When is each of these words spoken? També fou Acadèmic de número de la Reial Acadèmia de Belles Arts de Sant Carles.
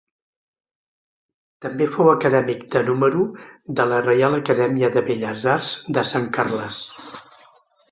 També 1.65 1.87
fou 1.97 2.09
Acadèmic 2.13 2.63
de 2.77 2.81
número 2.89 3.27
de 3.81 3.87
la 3.93 4.01
Reial 4.07 4.39
Acadèmia 4.41 4.91
de 4.99 5.07
Belles 5.13 5.47
Arts 5.59 5.71
de 5.99 6.07
Sant 6.15 6.29
Carles. 6.41 6.83